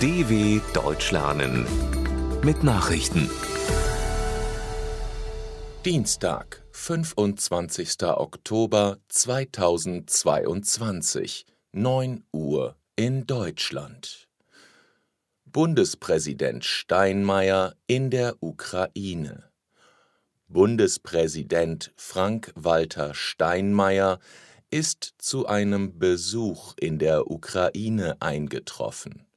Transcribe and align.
DW 0.00 0.60
Deutsch 0.74 1.10
lernen 1.10 1.66
mit 2.44 2.62
Nachrichten. 2.62 3.28
Dienstag, 5.84 6.62
25. 6.70 8.04
Oktober 8.04 8.98
2022, 9.08 11.46
9 11.72 12.22
Uhr 12.32 12.76
in 12.94 13.26
Deutschland. 13.26 14.28
Bundespräsident 15.46 16.64
Steinmeier 16.64 17.74
in 17.88 18.10
der 18.10 18.40
Ukraine. 18.40 19.50
Bundespräsident 20.46 21.92
Frank-Walter 21.96 23.14
Steinmeier 23.14 24.20
ist 24.70 25.14
zu 25.18 25.48
einem 25.48 25.98
Besuch 25.98 26.74
in 26.78 27.00
der 27.00 27.32
Ukraine 27.32 28.16
eingetroffen. 28.20 29.27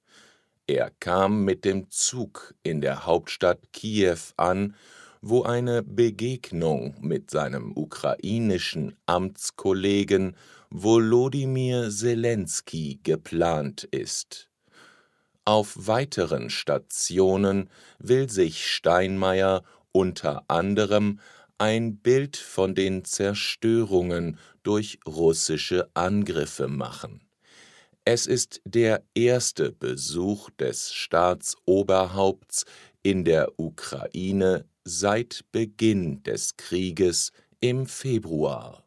Er 0.68 0.92
kam 1.00 1.44
mit 1.44 1.66
dem 1.66 1.90
Zug 1.90 2.56
in 2.64 2.82
der 2.82 3.06
Hauptstadt 3.06 3.74
Kiew 3.74 4.20
an, 4.38 4.76
wo 5.22 5.44
eine 5.44 5.84
Begegnung 5.84 6.96
mit 7.02 7.30
seinem 7.30 7.76
ukrainischen 7.76 8.96
Amtskollegen 9.06 10.36
Volodymyr 10.70 11.90
Zelensky 11.90 13.00
geplant 13.04 13.84
ist. 13.84 14.50
Auf 15.46 15.74
weiteren 15.76 16.50
Stationen 16.50 17.70
will 18.00 18.30
sich 18.30 18.68
Steinmeier 18.68 19.64
unter 19.92 20.44
anderem 20.48 21.20
ein 21.58 21.98
Bild 21.98 22.38
von 22.38 22.74
den 22.74 23.06
Zerstörungen 23.06 24.40
durch 24.64 25.00
russische 25.06 25.90
Angriffe 25.94 26.68
machen. 26.68 27.22
Es 28.04 28.26
ist 28.26 28.62
der 28.66 29.04
erste 29.14 29.72
Besuch 29.72 30.50
des 30.52 30.92
Staatsoberhaupts 30.92 32.66
in 33.04 33.24
der 33.24 33.60
Ukraine 33.60 34.66
seit 34.84 35.46
Beginn 35.52 36.24
des 36.24 36.58
Krieges 36.58 37.32
im 37.60 37.86
Februar. 37.86 38.84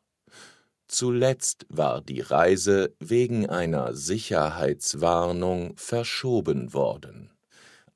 Zuletzt 0.89 1.65
war 1.69 2.01
die 2.01 2.23
Reise 2.23 2.93
wegen 2.99 3.49
einer 3.49 3.95
Sicherheitswarnung 3.95 5.77
verschoben 5.77 6.75
worden. 6.75 7.31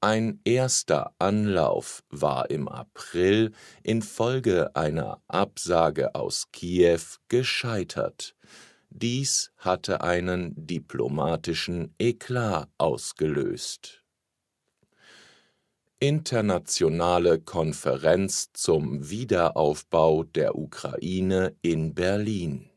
Ein 0.00 0.40
erster 0.44 1.12
Anlauf 1.18 2.04
war 2.10 2.48
im 2.50 2.68
April 2.68 3.50
infolge 3.82 4.74
einer 4.76 5.20
Absage 5.26 6.14
aus 6.14 6.52
Kiew 6.52 7.00
gescheitert. 7.26 8.36
Dies 8.98 9.52
hatte 9.56 10.02
einen 10.02 10.54
diplomatischen 10.56 11.94
Eklat 11.98 12.68
ausgelöst. 12.78 14.02
Internationale 16.00 17.40
Konferenz 17.40 18.50
zum 18.52 19.10
Wiederaufbau 19.10 20.24
der 20.24 20.56
Ukraine 20.56 21.56
in 21.62 21.94
Berlin 21.94 22.70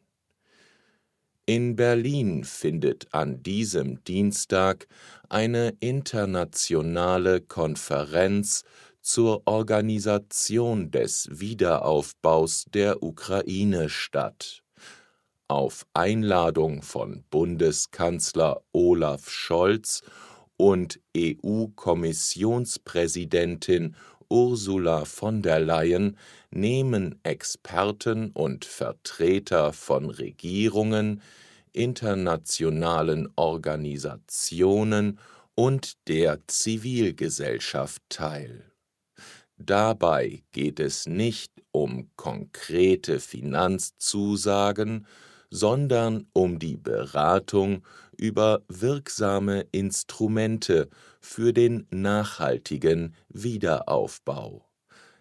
in 1.48 1.76
Berlin 1.76 2.46
findet 2.46 3.14
an 3.14 3.44
diesem 3.44 4.02
Dienstag 4.06 4.88
eine 5.28 5.74
internationale 5.82 7.42
Konferenz 7.42 8.64
zur 9.02 9.42
Organisation 9.46 10.92
des 10.92 11.28
Wiederaufbaus 11.30 12.66
der 12.74 13.04
Ukraine 13.04 13.90
statt. 13.90 14.64
Auf 15.52 15.86
Einladung 15.94 16.82
von 16.82 17.24
Bundeskanzler 17.30 18.62
Olaf 18.72 19.30
Scholz 19.30 20.02
und 20.56 21.02
EU-Kommissionspräsidentin 21.14 23.98
Ursula 24.30 25.04
von 25.04 25.42
der 25.42 25.60
Leyen 25.60 26.18
nehmen 26.52 27.20
Experten 27.24 28.32
und 28.32 28.64
Vertreter 28.64 29.74
von 29.74 30.10
Regierungen, 30.10 31.22
internationalen 31.74 33.28
Organisationen 33.36 35.20
und 35.54 36.08
der 36.08 36.40
Zivilgesellschaft 36.48 38.02
teil. 38.08 38.72
Dabei 39.58 40.44
geht 40.54 40.80
es 40.80 41.08
nicht 41.08 41.52
um 41.72 42.10
konkrete 42.16 43.20
Finanzzusagen, 43.20 45.06
sondern 45.52 46.26
um 46.34 46.58
die 46.58 46.78
Beratung 46.78 47.84
über 48.18 48.64
wirksame 48.68 49.68
Instrumente 49.72 50.90
für 51.20 51.54
den 51.54 51.86
nachhaltigen 51.92 53.14
Wiederaufbau. 53.30 54.66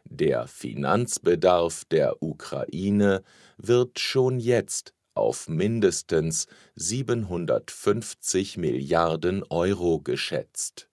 Der 0.04 0.46
Finanzbedarf 0.46 1.84
der 1.84 2.22
Ukraine 2.22 3.22
wird 3.58 3.98
schon 3.98 4.40
jetzt 4.40 4.94
auf 5.14 5.48
mindestens 5.48 6.46
750 6.76 8.56
Milliarden 8.56 9.42
Euro 9.50 10.00
geschätzt. 10.00 10.88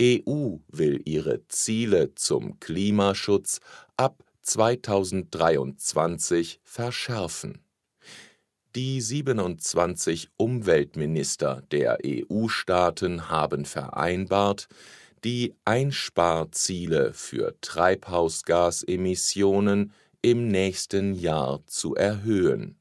EU 0.00 0.58
will 0.68 1.02
ihre 1.06 1.48
Ziele 1.48 2.14
zum 2.14 2.60
Klimaschutz 2.60 3.60
ab 3.96 4.22
2023 4.42 6.60
verschärfen. 6.62 7.65
Die 8.76 9.00
27 9.00 10.28
Umweltminister 10.36 11.62
der 11.70 11.98
EU-Staaten 12.04 13.30
haben 13.30 13.64
vereinbart, 13.64 14.68
die 15.24 15.54
Einsparziele 15.64 17.14
für 17.14 17.58
Treibhausgasemissionen 17.62 19.94
im 20.20 20.48
nächsten 20.48 21.14
Jahr 21.14 21.66
zu 21.66 21.94
erhöhen. 21.94 22.78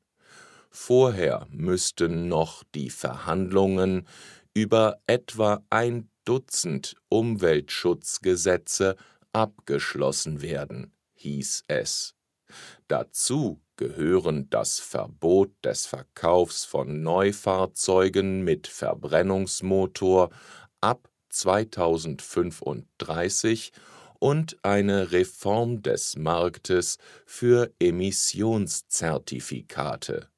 Vorher 0.69 1.47
müssten 1.49 2.27
noch 2.27 2.65
die 2.75 2.89
Verhandlungen 2.89 4.05
über 4.53 4.97
etwa 5.07 5.63
ein 5.69 6.09
Dutzend 6.25 6.97
Umweltschutzgesetze 7.07 8.97
abgeschlossen 9.31 10.41
werden, 10.41 10.91
hieß 11.13 11.63
es. 11.69 12.14
Dazu 12.87 13.59
gehören 13.77 14.47
das 14.49 14.79
Verbot 14.79 15.51
des 15.63 15.85
Verkaufs 15.87 16.65
von 16.65 17.01
Neufahrzeugen 17.01 18.43
mit 18.43 18.67
Verbrennungsmotor 18.67 20.29
ab 20.81 21.09
2035 21.29 23.71
und 24.19 24.57
eine 24.63 25.11
Reform 25.11 25.81
des 25.81 26.15
Marktes 26.15 26.99
für 27.25 27.73
Emissionszertifikate. 27.79 30.29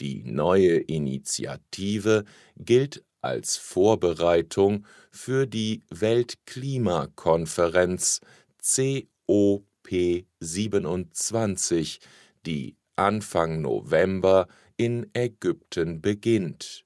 Die 0.00 0.22
neue 0.22 0.76
Initiative 0.76 2.24
gilt 2.56 3.04
als 3.20 3.56
Vorbereitung 3.56 4.86
für 5.10 5.46
die 5.46 5.82
Weltklimakonferenz 5.90 8.20
COP27, 9.88 12.00
die 12.44 12.76
Anfang 12.96 13.62
November 13.62 14.48
in 14.76 15.08
Ägypten 15.14 16.00
beginnt. 16.00 16.84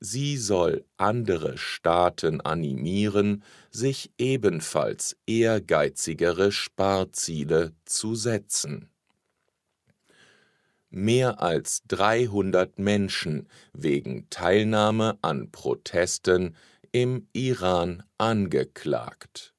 Sie 0.00 0.36
soll 0.36 0.84
andere 0.96 1.58
Staaten 1.58 2.40
animieren, 2.40 3.42
sich 3.70 4.12
ebenfalls 4.18 5.16
ehrgeizigere 5.26 6.52
Sparziele 6.52 7.72
zu 7.84 8.14
setzen. 8.14 8.90
Mehr 10.90 11.42
als 11.42 11.82
300 11.88 12.78
Menschen 12.78 13.48
wegen 13.74 14.30
Teilnahme 14.30 15.18
an 15.20 15.50
Protesten 15.50 16.56
im 16.92 17.28
Iran 17.32 18.02
angeklagt. 18.16 19.54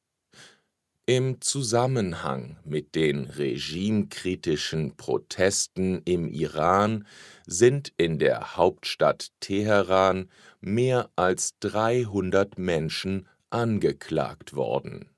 Im 1.09 1.41
Zusammenhang 1.41 2.57
mit 2.63 2.93
den 2.93 3.25
regimekritischen 3.25 4.95
Protesten 4.95 6.03
im 6.05 6.27
Iran 6.27 7.07
sind 7.47 7.91
in 7.97 8.19
der 8.19 8.57
Hauptstadt 8.57 9.31
Teheran 9.39 10.29
mehr 10.61 11.09
als 11.15 11.57
300 11.61 12.59
Menschen 12.59 13.27
angeklagt 13.49 14.53
worden. 14.53 15.09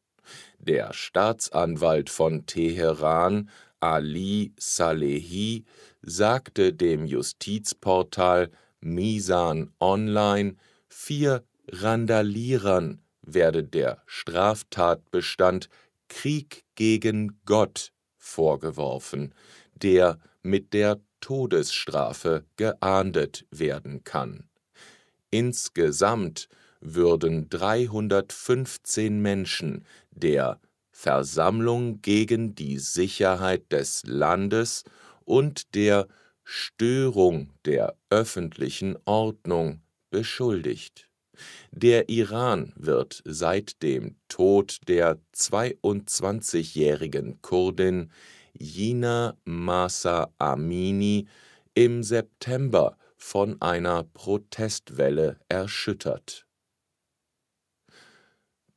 Der 0.60 0.94
Staatsanwalt 0.94 2.10
von 2.10 2.46
Teheran, 2.46 3.50
Ali 3.82 4.54
Salehi, 4.58 5.66
sagte 6.02 6.72
dem 6.72 7.06
Justizportal 7.06 8.50
Misan 8.80 9.74
Online, 9.82 10.56
vier 10.88 11.44
Randalierern 11.68 13.02
werde 13.34 13.64
der 13.64 14.02
Straftatbestand 14.06 15.70
Krieg 16.08 16.64
gegen 16.76 17.40
Gott 17.46 17.92
vorgeworfen, 18.18 19.34
der 19.76 20.20
mit 20.42 20.74
der 20.74 21.00
Todesstrafe 21.22 22.46
geahndet 22.58 23.46
werden 23.52 24.04
kann. 24.04 24.50
Insgesamt 25.30 26.50
würden 26.82 27.48
315 27.50 29.22
Menschen 29.22 29.86
der 30.10 30.60
Versammlung 30.92 32.02
gegen 32.02 32.56
die 32.56 32.80
Sicherheit 32.80 33.72
des 33.72 34.04
Landes 34.06 34.84
und 35.24 35.74
der 35.76 36.08
Störung 36.44 37.50
der 37.66 37.96
öffentlichen 38.10 38.98
Ordnung 39.06 39.82
beschuldigt. 40.10 41.11
Der 41.72 42.10
Iran 42.10 42.74
wird 42.76 43.22
seit 43.26 43.82
dem 43.82 44.16
Tod 44.28 44.80
der 44.88 45.20
22-jährigen 45.34 47.42
Kurdin 47.42 48.12
Jina 48.54 49.38
Masa 49.46 50.32
Amini 50.38 51.28
im 51.74 52.04
September 52.04 52.98
von 53.18 53.62
einer 53.62 54.04
Protestwelle 54.04 55.40
erschüttert. 55.48 56.46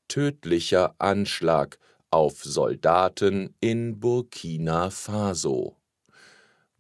Tödlicher 0.09 0.95
Anschlag 0.99 1.79
auf 2.11 2.45
Soldaten 2.45 3.55
in 3.61 3.99
Burkina 3.99 4.91
Faso. 4.91 5.77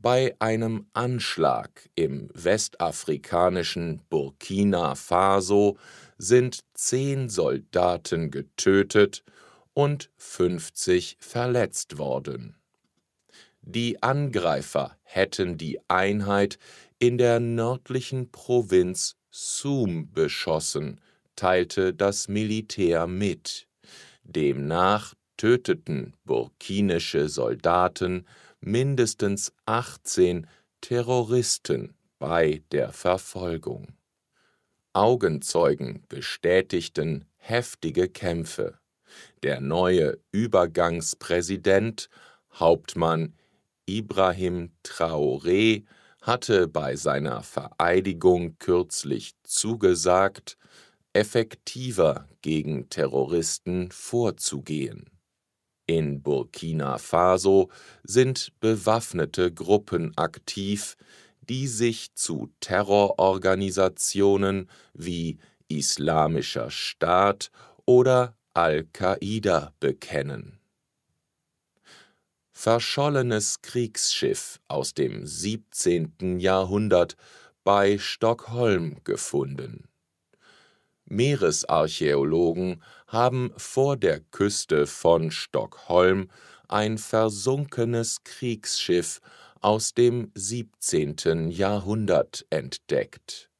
Bei 0.05 0.37
einem 0.39 0.85
Anschlag 0.93 1.89
im 1.95 2.29
westafrikanischen 2.35 4.03
Burkina 4.11 4.97
Faso 4.97 5.79
sind 6.19 6.61
zehn 6.75 7.31
Soldaten 7.31 8.31
getötet 8.31 9.25
und 9.73 10.11
50 10.19 11.17
verletzt 11.21 11.97
worden. 11.97 12.55
Die 13.63 14.03
Angreifer 14.03 14.95
hätten 15.05 15.57
die 15.57 15.81
Einheit 15.89 16.59
in 16.99 17.17
der 17.17 17.41
nördlichen 17.41 18.31
Provinz 18.31 19.17
Soum 19.31 20.13
beschossen, 20.13 21.01
teilte 21.35 21.95
das 21.95 22.29
Militär 22.29 23.07
mit. 23.07 23.67
Demnach 24.23 25.15
töteten 25.39 26.13
burkinische 26.27 27.31
Soldaten 27.31 28.27
mindestens 28.65 29.53
18 29.67 30.47
Terroristen 30.81 31.95
bei 32.19 32.63
der 32.73 32.93
Verfolgung. 32.93 33.95
Augenzeugen 34.95 36.05
bestätigten 36.09 37.27
heftige 37.37 38.09
Kämpfe. 38.09 38.79
Der 39.43 39.61
neue 39.61 40.19
Übergangspräsident, 40.33 42.09
Hauptmann 42.55 43.35
Ibrahim 43.87 44.73
Traoré, 44.83 45.85
hatte 46.23 46.69
bei 46.69 46.97
seiner 46.97 47.43
Vereidigung 47.43 48.57
kürzlich 48.59 49.35
zugesagt, 49.43 50.57
effektiver 51.13 52.29
gegen 52.41 52.89
Terroristen 52.89 53.91
vorzugehen. 53.91 55.14
In 55.87 56.23
Burkina 56.23 56.99
Faso 56.99 57.71
sind 58.03 58.53
bewaffnete 58.61 59.53
Gruppen 59.53 60.17
aktiv, 60.17 60.97
die 61.43 61.69
sich 61.69 62.15
zu 62.15 62.51
Terrororganisationen 62.61 64.71
wie 64.95 65.37
Islamischer 65.69 66.71
Staat 66.71 67.51
oder 67.85 68.39
Al-Qaida 68.55 69.75
bekennen. 69.79 70.59
Verschollenes 72.53 73.61
Kriegsschiff 73.61 74.61
aus 74.69 74.95
dem 74.95 75.27
17. 75.27 76.39
Jahrhundert 76.39 77.17
bei 77.63 77.99
Stockholm 77.99 79.05
gefunden. 79.05 79.87
Meeresarchäologen 81.07 82.83
haben 83.07 83.53
vor 83.57 83.97
der 83.97 84.21
Küste 84.21 84.87
von 84.87 85.31
Stockholm 85.31 86.31
ein 86.69 86.99
versunkenes 86.99 88.25
Kriegsschiff 88.25 89.21
aus 89.61 89.95
dem 89.95 90.31
17. 90.35 91.51
Jahrhundert 91.51 92.47
entdeckt. 92.51 93.51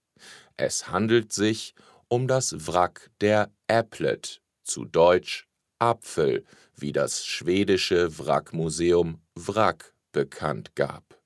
Es 0.57 0.89
handelt 0.89 1.33
sich 1.33 1.75
um 2.09 2.29
das 2.29 2.67
Wrack 2.67 3.11
der 3.21 3.51
Applet, 3.69 4.41
zu 4.63 4.85
Deutsch 4.85 5.47
Apfel, 5.79 6.45
wie 6.77 6.93
das 6.93 7.27
schwedische 7.27 8.19
Wrackmuseum 8.19 9.21
Wrack 9.35 9.95
bekannt 10.13 10.75
gab. 10.75 11.21